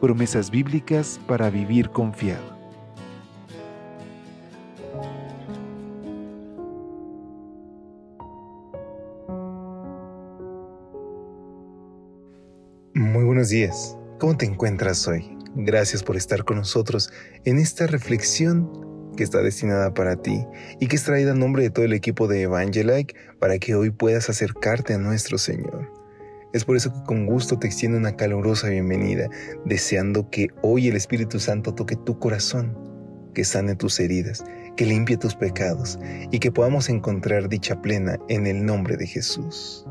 Promesas 0.00 0.52
bíblicas 0.52 1.18
para 1.26 1.50
vivir 1.50 1.90
confiado. 1.90 2.56
Muy 12.94 13.24
buenos 13.24 13.48
días. 13.48 13.96
¿Cómo 14.20 14.36
te 14.36 14.46
encuentras 14.46 15.08
hoy? 15.08 15.36
Gracias 15.56 16.04
por 16.04 16.16
estar 16.16 16.44
con 16.44 16.58
nosotros 16.58 17.12
en 17.44 17.58
esta 17.58 17.88
reflexión 17.88 18.70
que 19.16 19.24
está 19.24 19.42
destinada 19.42 19.94
para 19.94 20.14
ti 20.22 20.46
y 20.78 20.86
que 20.86 20.94
es 20.94 21.02
traída 21.02 21.32
a 21.32 21.34
nombre 21.34 21.64
de 21.64 21.70
todo 21.70 21.84
el 21.84 21.92
equipo 21.92 22.28
de 22.28 22.42
Evangelike 22.42 23.16
para 23.40 23.58
que 23.58 23.74
hoy 23.74 23.90
puedas 23.90 24.30
acercarte 24.30 24.94
a 24.94 24.98
nuestro 24.98 25.38
Señor. 25.38 25.97
Es 26.54 26.64
por 26.64 26.76
eso 26.76 26.90
que 26.92 27.02
con 27.04 27.26
gusto 27.26 27.58
te 27.58 27.66
extiendo 27.66 27.98
una 27.98 28.16
calurosa 28.16 28.70
bienvenida, 28.70 29.28
deseando 29.66 30.30
que 30.30 30.48
hoy 30.62 30.88
el 30.88 30.96
Espíritu 30.96 31.38
Santo 31.38 31.74
toque 31.74 31.94
tu 31.96 32.18
corazón, 32.18 32.74
que 33.34 33.44
sane 33.44 33.74
tus 33.74 34.00
heridas, 34.00 34.42
que 34.74 34.86
limpie 34.86 35.18
tus 35.18 35.34
pecados 35.34 35.98
y 36.30 36.38
que 36.38 36.50
podamos 36.50 36.88
encontrar 36.88 37.50
dicha 37.50 37.82
plena 37.82 38.18
en 38.28 38.46
el 38.46 38.64
nombre 38.64 38.96
de 38.96 39.06
Jesús. 39.06 39.84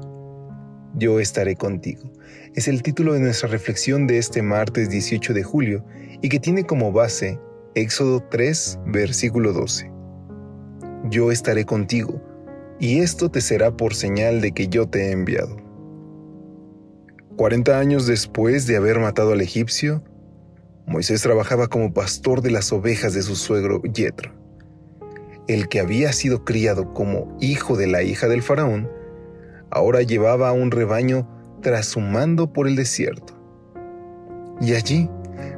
Yo 0.95 1.19
estaré 1.19 1.55
contigo. 1.55 2.11
Es 2.55 2.67
el 2.67 2.81
título 2.81 3.13
de 3.13 3.19
nuestra 3.19 3.49
reflexión 3.49 4.07
de 4.07 4.17
este 4.17 4.41
martes 4.41 4.89
18 4.89 5.35
de 5.35 5.43
julio 5.43 5.85
y 6.23 6.29
que 6.29 6.39
tiene 6.39 6.63
como 6.63 6.91
base 6.91 7.39
Éxodo 7.75 8.23
3, 8.31 8.79
versículo 8.87 9.53
12. 9.53 9.91
Yo 11.11 11.31
estaré 11.31 11.65
contigo, 11.65 12.19
y 12.79 12.97
esto 12.99 13.29
te 13.29 13.41
será 13.41 13.77
por 13.77 13.93
señal 13.93 14.41
de 14.41 14.53
que 14.53 14.67
yo 14.67 14.87
te 14.87 15.05
he 15.05 15.11
enviado. 15.11 15.66
Cuarenta 17.37 17.79
años 17.79 18.07
después 18.07 18.67
de 18.67 18.75
haber 18.75 18.99
matado 18.99 19.31
al 19.31 19.41
egipcio, 19.41 20.03
Moisés 20.85 21.21
trabajaba 21.21 21.67
como 21.67 21.93
pastor 21.93 22.41
de 22.41 22.51
las 22.51 22.73
ovejas 22.73 23.13
de 23.13 23.21
su 23.21 23.35
suegro 23.35 23.81
Yetro. 23.83 24.33
El 25.47 25.69
que 25.69 25.79
había 25.79 26.11
sido 26.11 26.43
criado 26.43 26.93
como 26.93 27.37
hijo 27.39 27.77
de 27.77 27.87
la 27.87 28.03
hija 28.03 28.27
del 28.27 28.41
faraón, 28.41 28.89
ahora 29.69 30.01
llevaba 30.01 30.51
un 30.51 30.71
rebaño 30.71 31.29
trashumando 31.61 32.51
por 32.51 32.67
el 32.67 32.75
desierto. 32.75 33.33
Y 34.59 34.73
allí 34.73 35.09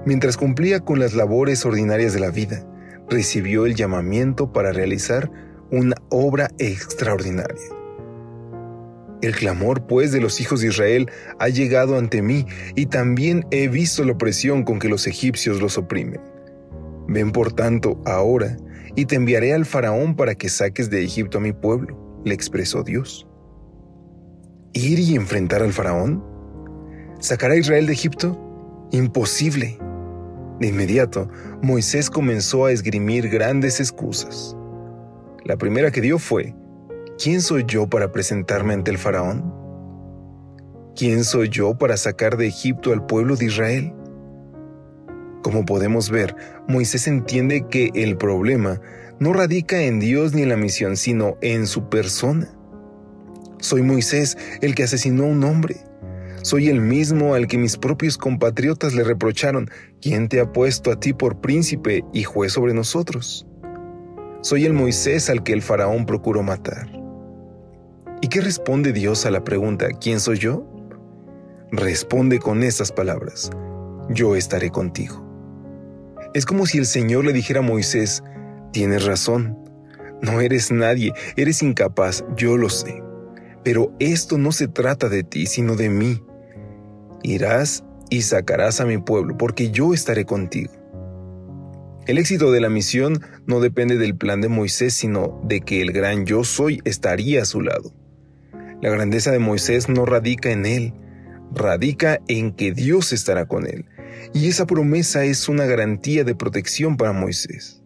Mientras 0.06 0.38
cumplía 0.38 0.80
con 0.80 1.00
las 1.00 1.14
labores 1.14 1.66
ordinarias 1.66 2.14
de 2.14 2.20
la 2.20 2.32
vida, 2.32 2.66
recibió 3.10 3.66
el 3.66 3.76
llamamiento 3.76 4.52
para 4.52 4.72
realizar 4.72 5.30
una 5.72 5.96
obra 6.10 6.50
extraordinaria. 6.58 7.79
El 9.22 9.36
clamor, 9.36 9.86
pues, 9.86 10.12
de 10.14 10.22
los 10.22 10.40
hijos 10.40 10.62
de 10.62 10.68
Israel 10.68 11.12
ha 11.40 11.50
llegado 11.50 11.98
ante 11.98 12.22
mí 12.22 12.46
y 12.76 12.86
también 12.86 13.46
he 13.52 13.68
visto 13.68 14.06
la 14.06 14.14
opresión 14.14 14.64
con 14.64 14.80
que 14.80 14.88
los 14.88 15.08
egipcios 15.08 15.62
los 15.62 15.78
oprimen. 15.78 16.22
Ven, 17.08 17.32
por 17.32 17.52
tanto, 17.52 18.02
ahora, 18.06 18.56
y 18.96 19.06
te 19.06 19.16
enviaré 19.16 19.54
al 19.54 19.66
faraón 19.66 20.16
para 20.16 20.36
que 20.36 20.48
saques 20.48 20.90
de 20.90 21.04
Egipto 21.04 21.40
a 21.40 21.42
mi 21.42 21.52
pueblo, 21.52 22.22
le 22.24 22.34
expresó 22.34 22.84
Dios. 22.84 23.28
¿Ir 24.74 25.00
y 25.00 25.16
enfrentar 25.16 25.64
al 25.64 25.74
faraón? 25.74 26.24
¿Sacar 27.20 27.52
a 27.52 27.58
Israel 27.58 27.88
de 27.88 27.94
Egipto? 27.94 28.40
Imposible. 28.92 29.78
De 30.60 30.68
inmediato, 30.68 31.30
Moisés 31.62 32.10
comenzó 32.10 32.66
a 32.66 32.72
esgrimir 32.72 33.30
grandes 33.30 33.80
excusas. 33.80 34.56
La 35.44 35.58
primera 35.58 35.92
que 35.92 36.02
dio 36.02 36.20
fue, 36.20 36.54
¿quién 37.22 37.42
soy 37.42 37.66
yo 37.68 37.88
para 37.88 38.12
presentarme 38.12 38.74
ante 38.74 38.92
el 38.92 38.98
faraón? 38.98 39.54
¿Quién 40.96 41.24
soy 41.24 41.50
yo 41.50 41.78
para 41.78 41.98
sacar 41.98 42.38
de 42.38 42.48
Egipto 42.48 42.94
al 42.94 43.06
pueblo 43.06 43.36
de 43.36 43.46
Israel? 43.46 43.94
Como 45.44 45.66
podemos 45.66 46.10
ver, 46.10 46.36
Moisés 46.68 47.08
entiende 47.08 47.68
que 47.70 47.92
el 47.94 48.18
problema 48.18 48.82
no 49.20 49.34
radica 49.34 49.82
en 49.82 50.00
Dios 50.00 50.34
ni 50.34 50.44
en 50.44 50.50
la 50.50 50.58
misión, 50.58 50.96
sino 50.96 51.38
en 51.42 51.68
su 51.68 51.90
persona. 51.90 52.50
Soy 53.60 53.82
Moisés 53.82 54.38
el 54.62 54.74
que 54.74 54.84
asesinó 54.84 55.24
a 55.24 55.28
un 55.28 55.44
hombre. 55.44 55.78
Soy 56.42 56.70
el 56.70 56.80
mismo 56.80 57.34
al 57.34 57.48
que 57.48 57.58
mis 57.58 57.78
propios 57.78 58.18
compatriotas 58.18 58.94
le 58.94 59.04
reprocharon, 59.04 59.70
¿quién 60.02 60.30
te 60.30 60.40
ha 60.40 60.54
puesto 60.54 60.90
a 60.92 61.00
ti 61.00 61.12
por 61.12 61.42
príncipe 61.42 62.06
y 62.14 62.24
juez 62.24 62.54
sobre 62.54 62.74
nosotros? 62.74 63.46
Soy 64.42 64.66
el 64.66 64.72
Moisés 64.72 65.30
al 65.30 65.44
que 65.44 65.52
el 65.52 65.62
faraón 65.62 66.06
procuró 66.06 66.44
matar. 66.44 66.99
¿Y 68.22 68.28
qué 68.28 68.42
responde 68.42 68.92
Dios 68.92 69.26
a 69.26 69.32
la 69.32 69.46
pregunta, 69.46 69.88
¿quién 69.94 70.20
soy 70.20 70.40
yo? 70.40 70.66
Responde 71.72 72.40
con 72.40 72.64
estas 72.64 72.92
palabras, 72.92 73.50
yo 74.10 74.36
estaré 74.36 74.72
contigo. 74.72 75.26
Es 76.34 76.46
como 76.46 76.66
si 76.66 76.80
el 76.80 76.86
Señor 76.86 77.24
le 77.24 77.32
dijera 77.32 77.60
a 77.60 77.64
Moisés, 77.64 78.22
tienes 78.74 79.06
razón, 79.06 79.58
no 80.22 80.42
eres 80.42 80.70
nadie, 80.70 81.14
eres 81.38 81.64
incapaz, 81.64 82.26
yo 82.36 82.58
lo 82.58 82.70
sé. 82.70 83.02
Pero 83.64 83.94
esto 84.00 84.38
no 84.38 84.52
se 84.52 84.68
trata 84.68 85.08
de 85.08 85.24
ti, 85.24 85.46
sino 85.46 85.76
de 85.78 85.90
mí. 85.90 86.22
Irás 87.24 87.86
y 88.10 88.24
sacarás 88.24 88.82
a 88.82 88.86
mi 88.86 88.98
pueblo, 88.98 89.38
porque 89.38 89.72
yo 89.72 89.94
estaré 89.94 90.26
contigo. 90.26 90.74
El 92.06 92.18
éxito 92.18 92.52
de 92.52 92.60
la 92.60 92.70
misión 92.70 93.22
no 93.46 93.62
depende 93.62 93.98
del 93.98 94.16
plan 94.16 94.42
de 94.42 94.50
Moisés, 94.50 94.94
sino 94.94 95.40
de 95.44 95.62
que 95.62 95.82
el 95.82 95.94
gran 95.94 96.26
yo 96.26 96.44
soy 96.44 96.82
estaría 96.84 97.44
a 97.44 97.46
su 97.46 97.62
lado. 97.62 97.94
La 98.82 98.90
grandeza 98.90 99.32
de 99.32 99.40
Moisés 99.40 99.90
no 99.90 100.06
radica 100.06 100.52
en 100.52 100.66
él, 100.66 100.94
radica 101.54 102.22
en 102.30 102.54
que 102.54 102.72
Dios 102.72 103.12
estará 103.12 103.46
con 103.46 103.68
él. 103.68 103.86
Y 104.34 104.48
esa 104.48 104.66
promesa 104.66 105.26
es 105.26 105.50
una 105.50 105.66
garantía 105.66 106.24
de 106.24 106.34
protección 106.34 106.96
para 106.96 107.12
Moisés. 107.12 107.84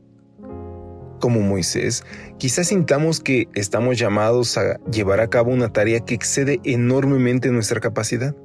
Como 1.20 1.42
Moisés, 1.42 2.04
quizás 2.38 2.68
sintamos 2.68 3.22
que 3.22 3.48
estamos 3.56 3.98
llamados 3.98 4.56
a 4.58 4.80
llevar 4.92 5.20
a 5.20 5.30
cabo 5.30 5.52
una 5.52 5.74
tarea 5.74 6.02
que 6.02 6.14
excede 6.14 6.60
enormemente 6.64 7.50
nuestra 7.50 7.80
capacidad. 7.80 8.36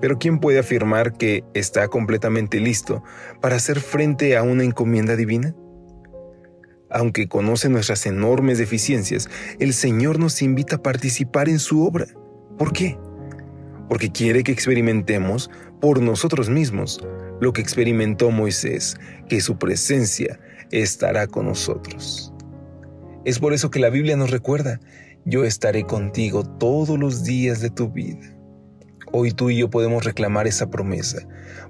Pero 0.00 0.18
¿quién 0.18 0.38
puede 0.38 0.60
afirmar 0.60 1.12
que 1.12 1.44
está 1.52 1.88
completamente 1.88 2.58
listo 2.58 3.02
para 3.42 3.56
hacer 3.56 3.80
frente 3.80 4.36
a 4.36 4.42
una 4.44 4.64
encomienda 4.64 5.14
divina? 5.14 5.54
Aunque 6.90 7.28
conoce 7.28 7.68
nuestras 7.68 8.06
enormes 8.06 8.58
deficiencias, 8.58 9.28
el 9.58 9.74
Señor 9.74 10.18
nos 10.18 10.40
invita 10.40 10.76
a 10.76 10.82
participar 10.82 11.48
en 11.48 11.58
su 11.58 11.86
obra. 11.86 12.06
¿Por 12.56 12.72
qué? 12.72 12.98
Porque 13.88 14.10
quiere 14.10 14.42
que 14.42 14.52
experimentemos 14.52 15.50
por 15.80 16.00
nosotros 16.00 16.48
mismos 16.48 17.00
lo 17.40 17.52
que 17.52 17.60
experimentó 17.60 18.30
Moisés, 18.30 18.96
que 19.28 19.40
su 19.40 19.58
presencia 19.58 20.40
estará 20.70 21.26
con 21.26 21.46
nosotros. 21.46 22.32
Es 23.24 23.38
por 23.38 23.52
eso 23.52 23.70
que 23.70 23.80
la 23.80 23.90
Biblia 23.90 24.16
nos 24.16 24.30
recuerda, 24.30 24.80
yo 25.24 25.44
estaré 25.44 25.84
contigo 25.84 26.42
todos 26.42 26.98
los 26.98 27.22
días 27.24 27.60
de 27.60 27.70
tu 27.70 27.90
vida. 27.90 28.34
Hoy 29.12 29.32
tú 29.32 29.50
y 29.50 29.58
yo 29.58 29.70
podemos 29.70 30.04
reclamar 30.04 30.46
esa 30.46 30.70
promesa, 30.70 31.26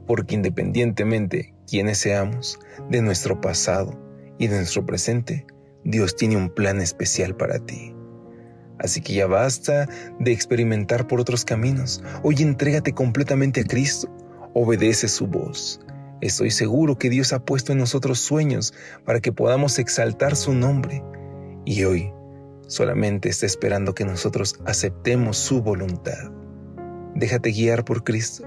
porque 0.06 0.36
independientemente 0.36 1.54
quienes 1.66 1.98
seamos, 1.98 2.58
de 2.90 3.02
nuestro 3.02 3.40
pasado 3.40 4.07
y 4.38 4.46
de 4.46 4.56
nuestro 4.56 4.86
presente, 4.86 5.46
Dios 5.84 6.16
tiene 6.16 6.36
un 6.36 6.50
plan 6.50 6.80
especial 6.80 7.36
para 7.36 7.58
ti. 7.58 7.94
Así 8.78 9.00
que 9.00 9.14
ya 9.14 9.26
basta 9.26 9.88
de 10.20 10.32
experimentar 10.32 11.06
por 11.06 11.20
otros 11.20 11.44
caminos. 11.44 12.02
Hoy 12.22 12.36
entrégate 12.38 12.92
completamente 12.92 13.62
a 13.62 13.64
Cristo. 13.64 14.08
Obedece 14.54 15.08
su 15.08 15.26
voz. 15.26 15.80
Estoy 16.20 16.50
seguro 16.50 16.96
que 16.96 17.10
Dios 17.10 17.32
ha 17.32 17.44
puesto 17.44 17.72
en 17.72 17.78
nosotros 17.78 18.20
sueños 18.20 18.72
para 19.04 19.20
que 19.20 19.32
podamos 19.32 19.78
exaltar 19.78 20.36
su 20.36 20.52
nombre. 20.54 21.02
Y 21.64 21.84
hoy 21.84 22.12
solamente 22.68 23.28
está 23.28 23.46
esperando 23.46 23.94
que 23.94 24.04
nosotros 24.04 24.60
aceptemos 24.64 25.36
su 25.36 25.60
voluntad. 25.60 26.30
Déjate 27.14 27.50
guiar 27.50 27.84
por 27.84 28.04
Cristo. 28.04 28.44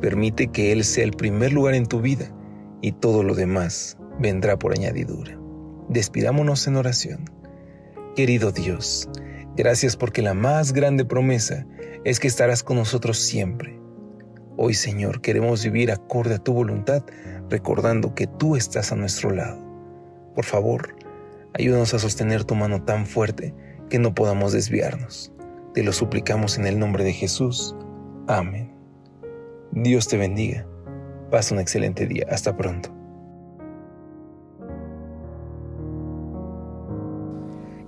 Permite 0.00 0.48
que 0.48 0.72
Él 0.72 0.84
sea 0.84 1.04
el 1.04 1.12
primer 1.12 1.52
lugar 1.52 1.74
en 1.74 1.86
tu 1.86 2.00
vida 2.00 2.32
y 2.80 2.92
todo 2.92 3.22
lo 3.22 3.34
demás 3.34 3.98
vendrá 4.20 4.58
por 4.58 4.72
añadidura. 4.72 5.38
Despidámonos 5.88 6.66
en 6.66 6.76
oración. 6.76 7.24
Querido 8.14 8.52
Dios, 8.52 9.08
gracias 9.56 9.96
porque 9.96 10.22
la 10.22 10.34
más 10.34 10.72
grande 10.72 11.04
promesa 11.04 11.66
es 12.04 12.20
que 12.20 12.28
estarás 12.28 12.62
con 12.62 12.76
nosotros 12.76 13.18
siempre. 13.18 13.80
Hoy, 14.56 14.74
Señor, 14.74 15.22
queremos 15.22 15.64
vivir 15.64 15.90
acorde 15.90 16.34
a 16.34 16.38
tu 16.38 16.52
voluntad, 16.52 17.02
recordando 17.48 18.14
que 18.14 18.26
tú 18.26 18.56
estás 18.56 18.92
a 18.92 18.96
nuestro 18.96 19.30
lado. 19.30 19.58
Por 20.34 20.44
favor, 20.44 20.94
ayúdanos 21.54 21.94
a 21.94 21.98
sostener 21.98 22.44
tu 22.44 22.54
mano 22.54 22.84
tan 22.84 23.06
fuerte 23.06 23.54
que 23.88 23.98
no 23.98 24.14
podamos 24.14 24.52
desviarnos. 24.52 25.32
Te 25.72 25.82
lo 25.82 25.92
suplicamos 25.92 26.58
en 26.58 26.66
el 26.66 26.78
nombre 26.78 27.04
de 27.04 27.12
Jesús. 27.12 27.74
Amén. 28.28 28.74
Dios 29.72 30.08
te 30.08 30.18
bendiga. 30.18 30.66
Pasa 31.30 31.54
un 31.54 31.60
excelente 31.60 32.06
día. 32.06 32.26
Hasta 32.30 32.56
pronto. 32.56 32.99